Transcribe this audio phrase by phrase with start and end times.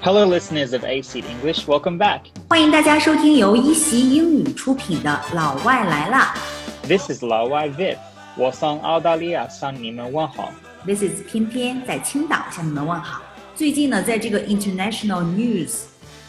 [0.00, 1.66] Hello, listeners of A Seat English.
[1.66, 2.20] Welcome back.
[2.48, 6.34] 欢迎大家收听由一席英语出品的《老外来了
[6.82, 7.96] This is 老外 Viv.
[8.36, 10.52] 我从澳大利亚向你们问好。》
[10.86, 13.22] ，This is 偏偏在青岛向你们问好。
[13.54, 15.84] 最近呢，在这个 international news，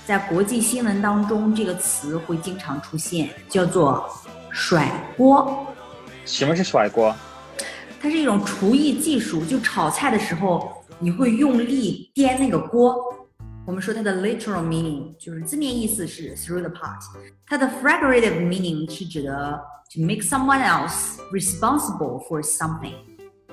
[0.06, 4.10] 在国际新闻当中，这个词会经常出现，叫做
[4.50, 5.68] 甩锅。
[6.26, 7.14] 什么是甩锅？
[8.02, 12.96] 它是一种厨艺技术，就炒菜的时候，你会用力颠那个锅。
[13.66, 17.00] 我们说它的 literal meaning 就是字面意思是 through the pot，
[17.48, 19.60] 它的 figurative meaning 是指的
[19.94, 22.94] to make someone else responsible for something。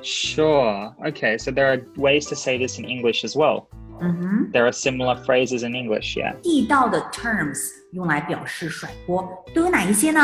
[0.03, 0.95] Sure.
[1.05, 3.67] Okay, so there are ways to say this in English as well.
[4.01, 6.35] 嗯哼， There are similar phrases in English, yeah.
[6.43, 7.59] 地道的 terms
[7.93, 10.21] 用来表示甩锅都有哪一些呢？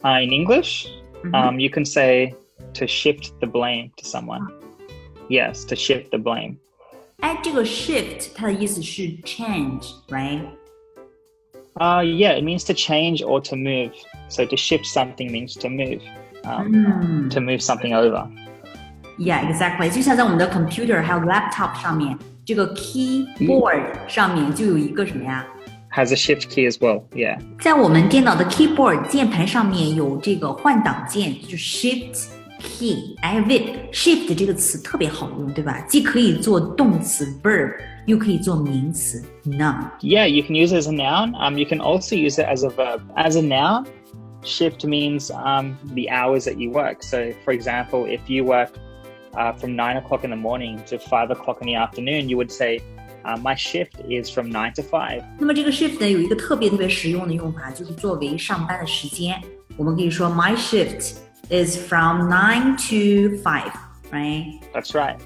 [0.00, 0.86] Uh, in English,
[1.24, 1.30] Mhm.
[1.32, 2.34] um, you can say
[2.74, 4.44] to shift the blame to someone.
[5.28, 6.56] Yes, to shift the blame.
[7.20, 10.40] 哎，这个 shift 它的意思是 change，right？
[11.74, 13.92] Uh, yeah, it means to change or to move.
[14.28, 16.00] So to shift something means to move,
[16.44, 18.28] um, 嗯 to move something over.
[19.18, 19.90] ，Yeah, exactly。
[19.90, 25.46] 就像在我们的 computer 还有 laptop 上面，这个 keyboard 上面就有一个什么呀？
[25.94, 27.04] Has a shift key as well.
[27.14, 27.38] Yeah.
[27.60, 32.26] 在我们电脑的 keyboard 键盘上面有这个换挡键，就是 shift
[32.60, 33.16] key。
[33.22, 35.80] 哎，Vic shift 这个词特别好用，对吧？
[35.88, 37.74] 既可以做动词 verb，
[38.06, 39.90] 又可以做名词 noun。
[40.00, 41.34] Yeah, you can use it as a noun.
[41.34, 43.00] Um, you can also use it as a verb.
[43.16, 43.86] As a noun,
[44.44, 47.02] shift means um, the hours that you work.
[47.02, 48.70] So, for example, if you work
[49.34, 52.50] uh, from nine o'clock in the morning to five o'clock in the afternoon, you would
[52.50, 52.80] say,
[53.24, 55.22] uh, "My shift is from nine to 5.
[55.38, 59.40] 那么这个 shift 呢，有一个特别特别实用的用法，就是作为上班的时间，
[59.76, 61.14] 我们可以说 My shift
[61.50, 64.60] is from nine to five，right？
[64.72, 65.20] That's right.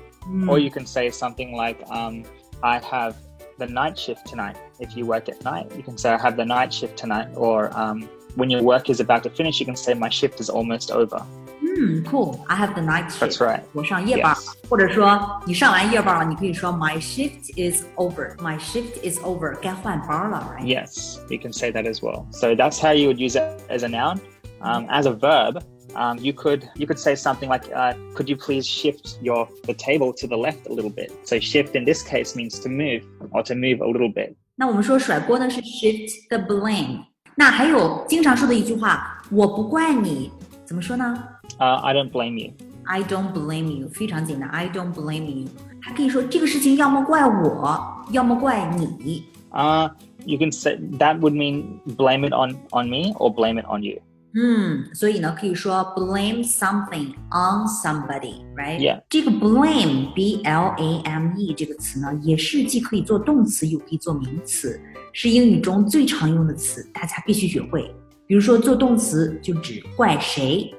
[0.49, 2.25] Or you can say something like, um,
[2.63, 3.15] "I have
[3.59, 6.45] the night shift tonight." If you work at night, you can say, "I have the
[6.45, 9.95] night shift tonight." Or um, when your work is about to finish, you can say,
[9.95, 11.23] "My shift is almost over."
[11.63, 13.21] 嗯，cool，I have the night shift。
[13.21, 13.63] That's right.
[13.73, 14.69] 我上夜班 Yes.
[14.69, 20.65] 或者说你上完夜班了，你可以说 My shift is over。My shift is over，该换班了，right？
[20.65, 22.27] Yes, you can say that as well.
[22.33, 24.19] So that's how you would use it as a noun.
[24.61, 25.63] Um, as a verb,
[25.95, 29.75] um, you could you could say something like, uh, "Could you please shift your the
[29.75, 33.03] table to the left a little bit?" So shift in this case means to move
[33.31, 34.35] or to move a little bit.
[34.57, 37.05] 那我们说甩锅呢是 shift the blame。
[37.35, 40.31] 那还有经常说的一句话，我不怪你，
[40.65, 41.23] 怎么说呢？
[41.59, 42.53] Uh, I don't blame you.
[42.85, 44.49] I don't blame you，非常简单。
[44.49, 45.49] I don't blame you，
[45.83, 49.25] 还可以说这个事情要么怪我，要么怪你。
[49.51, 49.91] Uh,
[50.25, 53.83] you can say that would mean blame it on on me or blame it on
[53.83, 54.01] you.
[54.39, 58.79] 嗯，所以呢，可以说 blame something on somebody，right？
[58.79, 59.03] Yeah.
[59.09, 64.79] 这个 blame，b l a m e 这个词呢，也是既可以做动词，又可以做名词，
[65.15, 67.91] 是英语中最常用的词，大家必须学会。
[68.27, 70.75] 比如说做动词就指怪谁，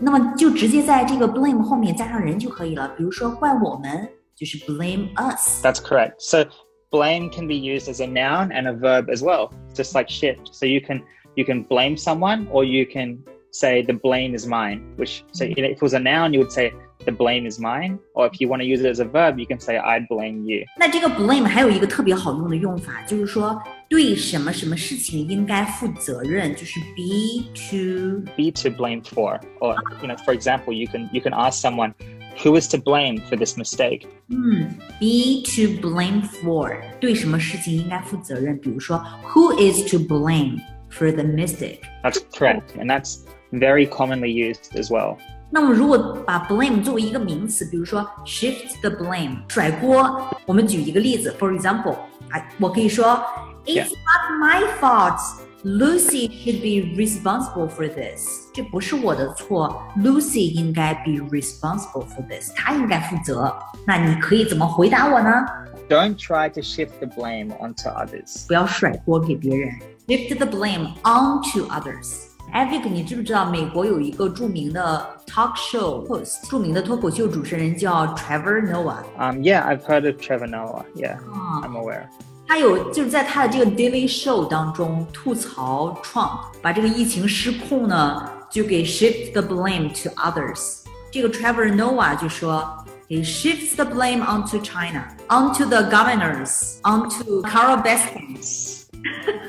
[0.00, 2.88] 那么就直接在这个 blame 后面加上人就可以了。
[2.96, 5.64] 比如说怪我们，就是 blame us。
[5.64, 6.14] That's correct.
[6.18, 6.46] So
[6.90, 10.48] blame can be used as a noun and a verb as well, just like shift.
[10.52, 11.02] So you can
[11.34, 13.18] you can blame someone or you can
[13.50, 14.80] say the blame is mine.
[14.96, 16.72] Which so if it was a noun, you would say
[17.04, 17.98] the blame is mine.
[18.14, 20.44] Or if you want to use it as a verb, you can say I blame
[20.44, 20.64] you.
[20.78, 29.40] 那这个 blame 还有一个特别好用的用法，就是说对什么什么事情应该负责任，就是 be to Be to blame for.
[29.60, 31.94] Or you know, for example, you can you can ask someone
[32.42, 34.06] who is to blame for this mistake.
[34.28, 38.58] 嗯，be to blame for 对什么事情应该负责任。
[38.58, 39.02] 比如说，
[39.32, 41.80] Who is to blame for the mistake？
[42.02, 45.16] That's correct, and that's very commonly used as well.
[45.50, 45.96] 那么如果
[46.26, 51.96] 把 blame 作为一个名词，比如说 shift the blame 甩锅，我们举一个例子，for example，
[52.30, 53.22] 哎，我可以说
[53.64, 53.84] Yeah.
[53.84, 55.18] It's not my fault.
[55.64, 58.48] Lucy should be responsible for this.
[58.54, 62.52] 这不是我的错，Lucy 应该 be responsible for this.
[62.54, 63.52] 她应该负责。
[63.84, 65.44] 那你可以怎么回答我呢？
[65.88, 68.46] Don't try to shift the blame onto others.
[68.46, 69.70] 不要甩锅给别人
[70.07, 72.27] shift the blame onto others。
[72.51, 79.03] 艾 v i c 你知不知道美国有一个著名的 talk show host，著名的脱口秀主持人叫 Trevor Noah。
[79.17, 80.83] Um, yeah, I've heard of Trevor Noah.
[80.95, 81.17] Yeah,
[81.63, 82.07] I'm aware.
[82.47, 90.79] 他有就是在他的这个 Daily Show 当中吐槽 Trump，把这个疫情失控呢，就给 shift the blame to others。
[91.11, 92.77] 这个 Trevor Noah 就说。
[93.09, 98.85] He shifts the blame onto China, onto the governors, onto Carole Baskins.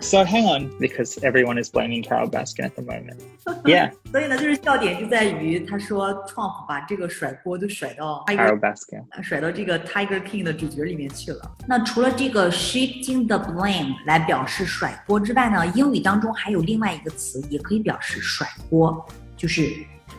[0.03, 3.21] So hang on, because everyone is blaming Carole Baskin at the moment.
[3.65, 3.93] Yeah.
[4.11, 11.41] 所以呢，就是笑点就在于他说 Trump 把这个甩锅就甩到 Carole Baskin，甩到这个 Tiger King 的主角里面去了。
[11.67, 19.07] 那除了这个 shifting the blame 来表示甩锅之外呢，英语当中还有另外一个词也可以表示甩锅，
[19.37, 19.73] 就是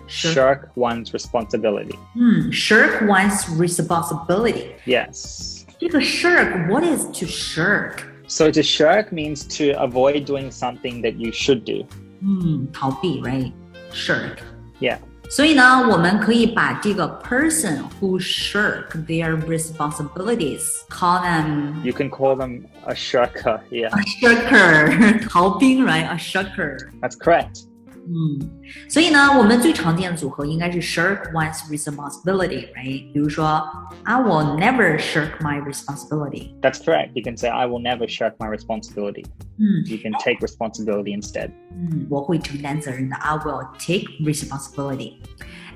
[0.07, 1.97] shirk one's responsibility.
[2.15, 4.71] Hmm, shirk one's responsibility.
[4.86, 5.63] Yes.
[5.79, 8.12] 这个 shirk，what is to shirk？
[8.32, 11.85] So to shirk means to avoid doing something that you should do.
[12.20, 14.38] 嗯，逃避，right？shirk。
[14.81, 14.99] Yeah.
[15.31, 23.61] 所以呢，我们可以把这个 person who shirk their responsibilities call them You can call them a shirker.
[23.70, 26.90] Yeah, a shirker， 逃兵，right？a shirker。
[27.02, 27.67] that's correct.
[28.11, 28.40] 嗯，
[28.88, 33.12] 所以呢，我们最常见的组合应该是 shirk one's responsibility，right？
[33.12, 33.62] 比如说，
[34.05, 36.58] I will never shirk my responsibility。
[36.62, 37.11] That's correct.
[37.12, 39.26] You can say, I will never shirk my responsibility.
[39.58, 41.50] 嗯 You can take responsibility instead.
[41.73, 45.14] 嗯，我会承担责任的，I will take responsibility。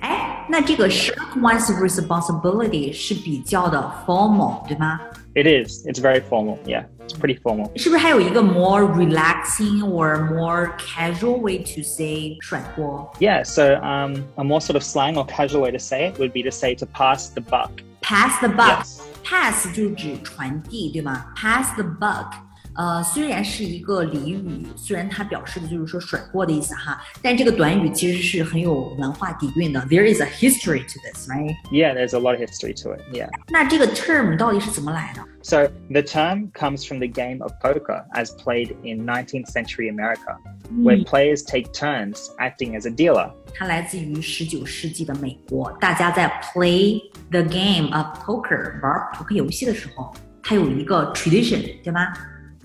[0.01, 4.99] 哎，那这个 shirk one's responsibility 是比较的 formal，对吗？
[5.35, 5.87] It is.
[5.87, 6.59] It's very formal.
[6.67, 7.71] Yeah, it's pretty formal.
[7.79, 14.61] 是不是还有一个 more relaxing or more casual way to say 甩锅 Yeah, so um, a more
[14.61, 17.31] sort of slang or casual way to say it would be to say to pass
[17.31, 17.71] the buck.
[18.03, 18.81] ？Pass the buck。
[18.85, 19.01] Yes.
[19.25, 21.25] pass 就指传递，对吗？
[21.37, 22.33] Pass the buck，
[22.77, 29.81] 呃，虽然是一个俚语，虽然它表示的就是说甩锅的意思哈，但这个短语其实是很有文化底蕴的。
[29.83, 31.55] There is a history to this, right？
[31.71, 33.01] Yeah, there's a lot of history to it.
[33.13, 33.29] Yeah.
[33.49, 35.23] 那这个 term 到底是怎么来的？
[35.43, 40.39] So the term comes from the game of poker as played in 19th century America,
[40.83, 43.31] where players take turns acting as a dealer.
[43.55, 52.15] 它来自于十九世纪的美国，大家在 play the game of poker 玩扑克游戏的时候，它有一个 tradition，对吗？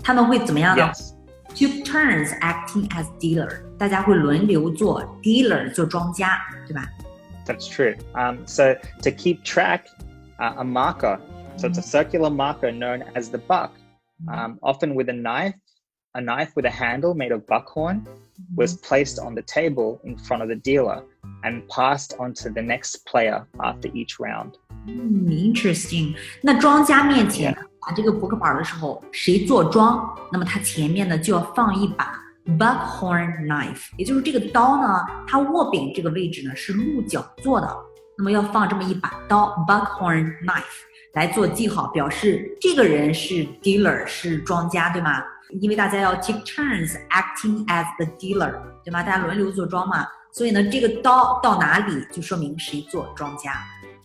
[0.04, 1.14] 他们会怎么样呢 Yes.
[1.56, 6.88] Took turns acting as dealer，大家会轮流做 dealer，做庄家，对吧？
[7.46, 7.96] That's true.
[8.14, 9.86] Um, so to keep track,
[10.38, 11.20] uh, a marker,
[11.56, 13.72] so it's a circular marker known as the buck,
[14.28, 15.56] um, often with a knife,
[16.14, 18.06] a knife with a handle made of buckhorn,
[18.56, 21.02] was placed on the table in front of the dealer
[21.44, 24.52] and passed on to the next player after each round.
[24.86, 26.16] 嗯，interesting。
[26.44, 32.17] 那庄家面前 打这个扑克板的时候，谁做庄，那么他前面呢就要放一把
[32.59, 37.77] buckhorn knife，也就是这个刀呢，它握柄这个位置呢是鹿角做的，
[38.17, 40.63] 那么要放这么一把刀 buckhorn knife
[41.15, 45.23] 来做记号，表示这个人是 dealer，是庄家，对吗？
[45.61, 48.53] 因为大家要 take turns acting as the dealer，
[48.85, 49.03] 对吗？
[49.03, 53.53] 大家轮流做庄嘛，所以呢，这个刀到哪里就说明谁做庄家。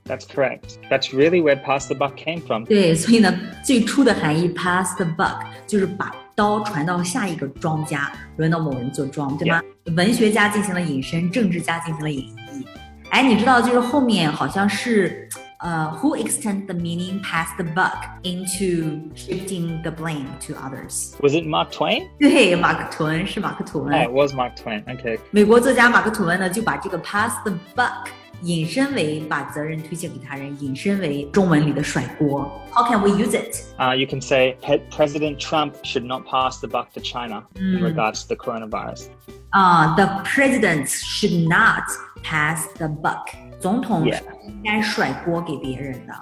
[0.07, 0.79] That's correct.
[0.91, 2.65] That's really where pass the buck came from.
[2.65, 3.33] 对，所以呢，
[3.65, 9.61] 最初的含义 pass the buck 就是把刀传到下一个庄家，轮到某人做庄，对吗
[9.97, 12.67] 文学家进行了引申，政治家进行了引译。
[13.11, 15.29] 哎，你知道，就是后面好像是，
[15.59, 17.93] 呃，who extend the meaning pass the buck
[18.23, 21.13] into shifting the blame to others？
[21.21, 22.09] Was it Mark Twain?
[22.19, 23.95] 对，马克吐温是马克吐温。
[23.95, 24.83] Oh, it was Mark Twain.
[24.85, 25.19] Okay.
[25.31, 28.07] 美国作家马克吐温呢，就把这个 pass the buck
[28.43, 32.51] 引申为把责任推卸给他人，引申为中文里的甩锅。
[32.73, 33.55] How can we use it？
[33.79, 37.79] Uh, you can say Pe- President Trump should not pass the buck to China in
[37.79, 37.85] Mm.
[37.85, 39.07] regards to the coronavirus.
[39.51, 41.85] 啊、t h e president should not
[42.25, 43.29] pass the buck。
[43.61, 44.21] 总统 Yeah.
[44.49, 46.15] 应该甩锅给别人的。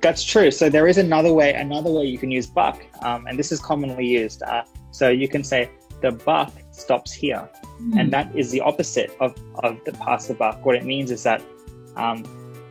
[0.00, 0.50] That's true.
[0.50, 1.52] So there is another way.
[1.52, 4.40] Another way you can use buck, um, and this is commonly used.
[4.42, 5.68] Uh, so you can say
[6.00, 7.48] the buck stops here,
[7.94, 10.64] and that is the opposite of of the pass the buck.
[10.64, 11.42] What it means is that,
[12.00, 12.22] um,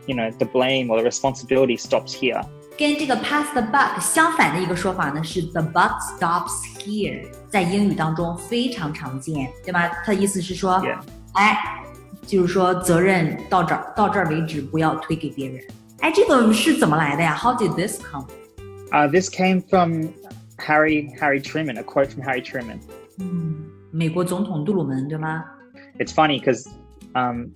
[0.05, 2.43] you know, the blame or the responsibility stops here.
[2.77, 9.88] 跟这个 pass the buck 相反的一个说法呢是 the buck stops here，在英语当中非常常见，对吗？
[10.03, 11.00] 它的意思是说 Yeah.
[11.33, 11.83] 哎，
[12.27, 15.63] 就是说责任到这儿到这儿为止，不要推给别人。
[16.01, 17.33] 哎，这个是怎么来的呀？
[17.33, 18.27] How did this come？
[18.91, 20.09] Uh, this came from
[20.57, 21.77] Harry Harry Truman.
[21.77, 22.79] A quote from Harry Truman.
[23.19, 23.55] 嗯，
[23.91, 25.45] 美国总统杜鲁门对吗？
[25.97, 26.67] It's funny because
[27.13, 27.51] um,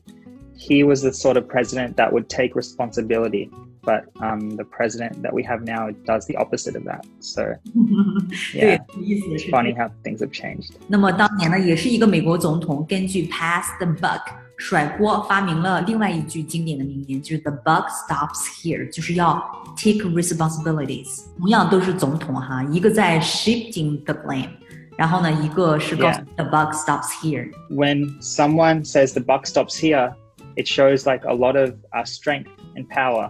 [0.57, 3.49] he was the sort of president that would take responsibility,
[3.83, 7.05] but um, the president that we have now does the opposite of that.
[7.19, 7.55] So
[8.53, 10.71] 对 yeah,，意思是 funny how things have changed.
[10.87, 14.21] 那么当年呢，也是一个美国总统根据 pass the buck
[14.57, 19.41] 甩锅发明了另外一句经典的名言，就是 the buck stops here，就是要
[19.77, 21.23] take responsibilities。
[21.37, 24.49] 同样都是总统哈，一个在 shifting the blame，
[24.97, 26.25] 然后呢，一个是告诉 Yeah.
[26.35, 27.49] the buck stops here。
[27.69, 30.13] When someone says the buck stops here,
[30.55, 33.29] it shows like a lot of uh, strength and power,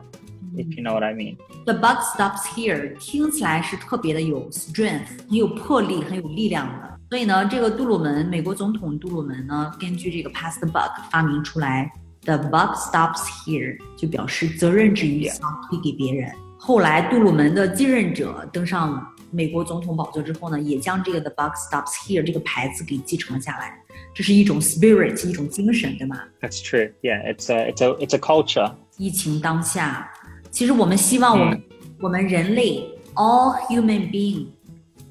[0.56, 1.38] if you know what I mean.
[1.66, 7.00] The buck stops here，听起来是特别的有 strength，很有魄力，很有力量的。
[7.10, 11.92] 所以呢，这个杜鲁门，美国总统杜鲁门呢，根据这个 pass the buck 发明出来，
[12.24, 16.32] the buck stops here，就表示责任制于此推给别人。
[16.58, 23.78] 后来杜鲁门的继任者登上 美国总统宝座之后呢，也将这个 the buck stops here 这个牌子给继承下来。
[24.14, 26.22] 这是一种 spirit，一种精神，对吗？
[26.42, 26.92] That's true.
[27.02, 28.74] Yeah, it's a it's a it's a culture.
[28.98, 30.12] 疫情当下，
[30.50, 31.64] 其实我们希望我们、嗯、
[32.02, 32.84] 我们人类
[33.16, 34.48] all human being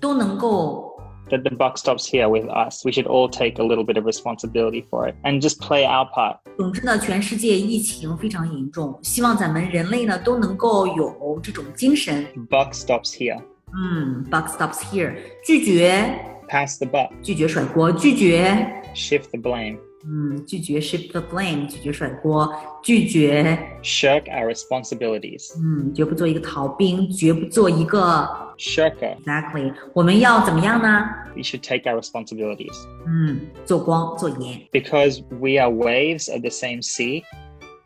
[0.01, 0.87] 都能够。
[1.31, 2.83] That the buck stops here with us.
[2.87, 6.07] We should all take a little bit of responsibility for it and just play our
[6.11, 6.39] part.
[6.57, 12.27] 总之呢，全世界疫情非常严重，希望咱们人类呢都能够有这种精神。
[12.49, 13.41] Buck stops here.
[13.75, 22.51] 嗯，buck stops here，拒绝 pass the buck，拒绝甩锅，拒绝 shift the blame，嗯，拒绝 shift the blame，拒绝甩锅，
[22.83, 31.05] 拒绝 shirk our responsibilities，嗯，绝不做一个逃兵，绝不做一个 shirker。Exactly，我们要怎么样呢？
[31.37, 32.75] We should take our responsibilities。
[33.07, 34.63] 嗯，做光做盐。
[34.73, 37.23] Because we are waves of the same sea,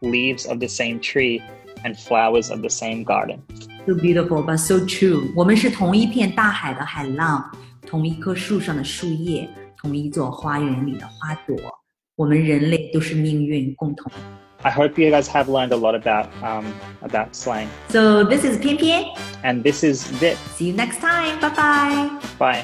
[0.01, 1.43] leaves of the same tree,
[1.85, 3.41] and flowers of the same garden.
[3.87, 5.33] So beautiful, but so true.
[5.35, 7.51] 我们是同一片大海的海浪，
[7.87, 9.49] 同一棵树上的树叶，
[9.81, 11.57] 同一座花园里的花朵。
[12.17, 14.13] 我们人类都是命运共同。
[14.63, 16.67] I hope you guys have learned a lot about um,
[17.01, 17.67] about slang.
[17.89, 19.07] So this is Pian Pian.
[19.43, 20.37] And this is Vip.
[20.57, 21.41] See you next time.
[21.41, 21.51] Bye
[22.39, 22.39] bye.
[22.39, 22.63] Bye.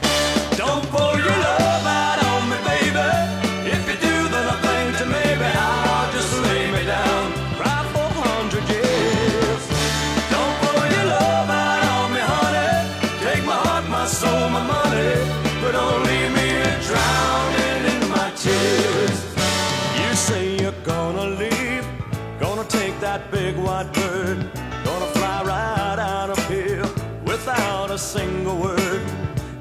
[28.13, 29.01] Single word.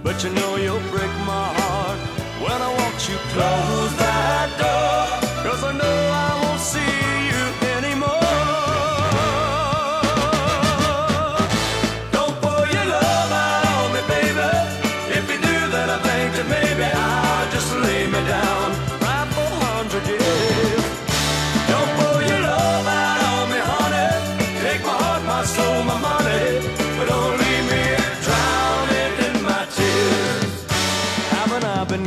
[0.03, 1.99] But you know you'll break my heart
[2.45, 4.12] when I watch you close that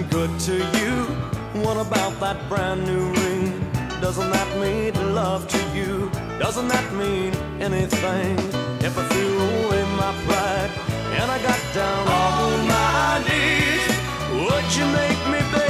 [0.10, 0.94] good to you?
[1.62, 3.60] What about that brand new ring?
[4.02, 6.10] Doesn't that mean love to you?
[6.40, 8.38] Doesn't that mean anything?
[8.80, 10.72] If I threw away my pride
[11.20, 13.96] and I got down on my knees,
[14.46, 15.65] would you make me better?